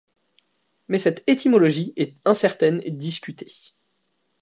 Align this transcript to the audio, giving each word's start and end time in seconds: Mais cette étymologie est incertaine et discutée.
Mais 0.87 0.97
cette 0.97 1.23
étymologie 1.27 1.93
est 1.95 2.15
incertaine 2.25 2.81
et 2.83 2.89
discutée. 2.89 3.51